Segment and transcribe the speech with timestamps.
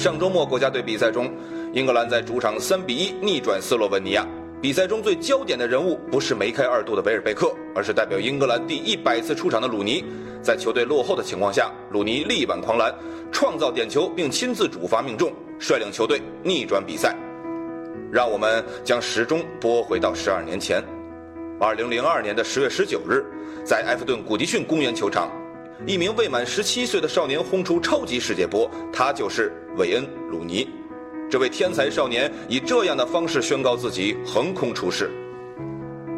[0.00, 1.30] 上周末国家队比赛中，
[1.74, 4.26] 英格兰在主场3比1逆转斯洛文尼亚。
[4.58, 10.02] 比赛中最焦点的人物不是梅开二度的维尔贝克，而是代表英格兰第一百次出场的鲁尼。
[10.40, 12.90] 在球队落后的情况下，鲁尼力挽狂澜，
[13.30, 17.14] 创造点球并亲自主罚命中，率领球队逆转比赛。
[18.10, 20.82] 让我们将时钟拨回到十二年前，
[21.60, 23.22] 二零零二年的十月十九日，
[23.66, 25.30] 在埃弗顿古迪逊公园球场，
[25.86, 30.68] 一名未满十七岁的少年轰出超级世界波，他就是韦恩·鲁尼。
[31.30, 35.10] 这位天才少年以这样的方式宣告自己横空出世。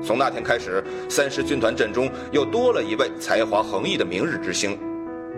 [0.05, 4.77] 从那天开始，三狮军团阵中又多了一位才华横溢的明日之星。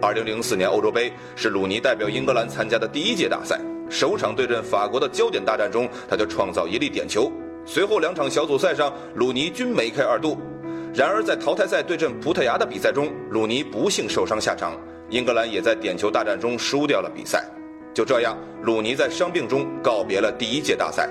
[0.00, 3.60] 2004年欧洲杯是鲁尼代表英格兰参加的第一届大赛，
[3.90, 7.30] 首场对阵法国的焦点大战中，他就创造一粒点球。
[7.66, 10.38] 随后两场小组赛上，鲁尼均梅开二度。
[10.94, 14.80] 然而在淘汰赛对阵葡萄牙的比赛中，鲁尼不幸受伤下场，
[15.10, 17.44] 英格兰也在点球大战中输掉了比赛。
[17.92, 21.10] 就这样，鲁尼在伤病中告别了第一届大赛。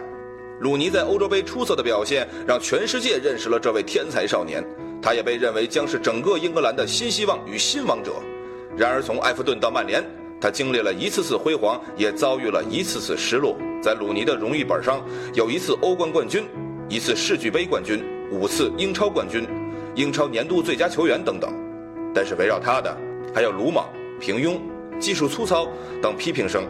[0.62, 4.64] 鲁尼在欧洲杯出色的表现，让全世界认识了这位天才少年。
[5.02, 8.14] 他也被认为将是整个英格兰的新希望与新王者。
[8.78, 10.02] 然而，从埃弗顿到曼联，
[10.40, 13.58] 他经历了一次次辉煌，也遭遇了一次次失落。
[13.82, 16.46] 在鲁尼的荣誉本上，有一次欧冠冠军，
[16.88, 19.46] 一次世俱杯冠军，五次英超冠军，
[19.96, 21.52] 英超年度最佳球员等等。
[22.14, 22.96] 但是围绕他的，
[23.34, 24.60] 还有鲁莽、平庸。
[25.00, 25.68] 技术粗糙
[26.02, 26.64] 等批评声。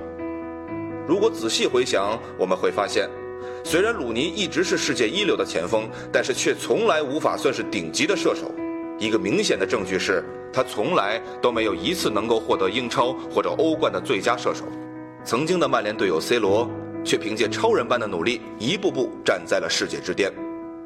[1.06, 3.08] 如果仔细回想，我们会发现，
[3.64, 8.50] 虽然鲁尼一直是世界一流的前锋，但是却从来无法算是顶级的射手。
[8.98, 14.64] 一个明显的证据是，他从来都没有一次能够获得英超或者欧冠的最佳射手。
[15.24, 16.68] 曾经的曼联队友 C 罗，
[17.04, 20.34] 却凭借超人般的努力，一步步站在了世界之巅。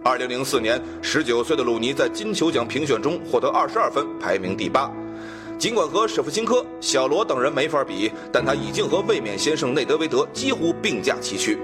[0.07, 4.89] 二零零四年，十九岁的鲁尼在金球奖评选中获得二十二分，排名第八。
[5.59, 11.59] 尽管和舍甫琴科、小罗等人没法比，但他已经和卫冕先生内德维德几乎并驾齐驱。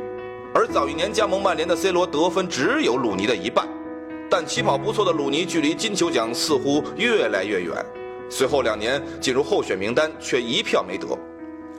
[0.53, 3.65] 而早一年加盟曼联的 C 罗得分只有鲁尼的一半，
[4.29, 7.73] 但起跑不错的鲁尼距离金球奖似乎越来越远。
[8.29, 11.07] 随后两年进入候选名单，却一票没得。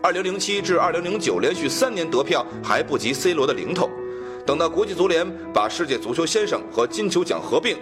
[0.03, 3.91] 2007至2009连续三年得票还不及 C 罗的零头。
[4.47, 7.77] 等到国际足联把世界足球先生和金球奖合并。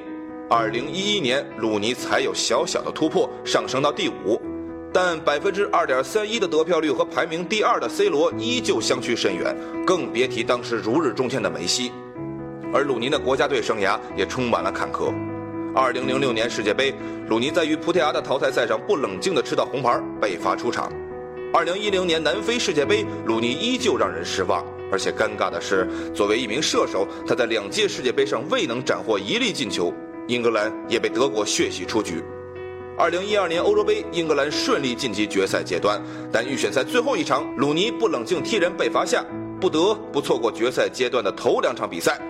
[0.48, 4.40] 二零一一年，鲁尼才有小小的突破，上升到第五，
[4.92, 9.56] 但百分之二点三一的得票率和排名第二的 C 罗依旧相去甚远，
[9.86, 11.90] 更别提当时如日中天的梅西。
[12.72, 15.12] 而鲁尼的国家队生涯也充满了坎坷。
[15.74, 16.94] 二零零六年世界杯，
[17.28, 20.92] 鲁尼在与葡萄牙的淘汰赛上不冷静地吃到红牌，被罚出场。
[21.52, 29.90] 二零一零年南非世界杯，鲁尼依旧让人失望，而且尴尬的是，作为一名射手，他在两届世界杯上未能斩获一粒进球。
[30.28, 32.22] 英格兰也被德国血洗出局。
[32.98, 39.24] 二零一二年欧洲杯，英格兰顺利晋级决赛阶段，但预选赛最后一场，鲁尼不冷静踢人被罚下，
[39.58, 42.20] 不得不错过决赛阶段的头两场比赛。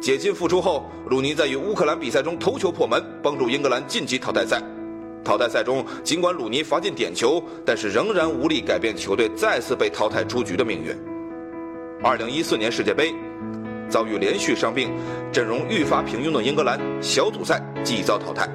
[0.00, 4.60] 解禁复出后，鲁尼在与乌克兰比赛中头球破门，帮助英格兰晋级淘汰赛。
[5.22, 10.96] 淘汰赛中，尽管鲁尼罚进点球，但是仍然无力改变球队再次被淘汰出局的命运。
[12.02, 13.14] 二零一四年世界杯。
[13.88, 14.92] 遭遇连续伤病，
[15.32, 18.48] 阵容愈发平庸的英格兰，小组赛即遭淘汰。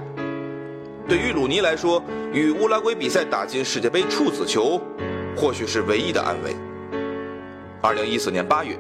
[1.08, 2.04] 对于鲁尼来说，
[2.34, 4.80] 与乌拉圭比赛打进世界杯处子球，
[5.34, 6.54] 或许是唯一的安慰。
[7.82, 8.78] 二零一四年八月，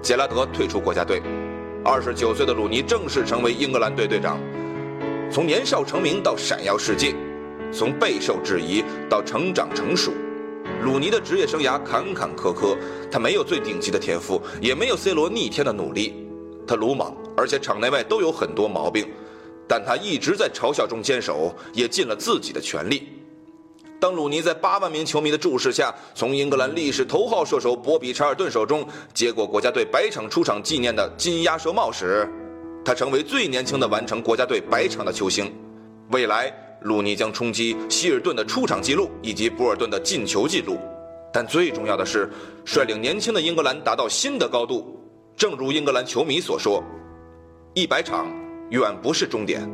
[0.00, 1.20] 杰拉德退出国家队，
[1.84, 4.38] 二十九岁的鲁尼正式成为英格兰队队长。
[5.32, 7.12] 从年少成名到闪耀世界，
[7.72, 10.12] 从备受质疑到成长成熟。
[10.82, 12.76] 鲁尼的职业生涯坎坎坷坷，
[13.08, 16.12] 他没有最顶级的天赋，也没有 C 罗逆天的努力，
[16.66, 19.08] 他鲁莽，而且场内外都有很多毛病，
[19.68, 23.08] 但他一直在嘲笑中坚守，也尽了自己的全力。
[24.00, 28.84] 当鲁尼在八万名球迷的注视下，从英格兰历史头号射手波比·查尔顿手中
[29.14, 32.28] 接过国家队百场出场纪念的金鸭舌帽时，
[32.84, 35.54] 他成为最年轻的完成国家队百场的球星。
[36.10, 36.52] 未来。
[36.84, 40.78] 鲁尼将冲击希尔顿的出场记录以及博尔顿的进球记录，
[41.32, 42.30] 但最重要的是，
[42.64, 44.98] 率领年轻的英格兰达到新的高度。
[45.36, 46.82] 正如英格兰球迷所说
[47.74, 48.26] ：“一百场
[48.70, 49.68] 远不是终点。”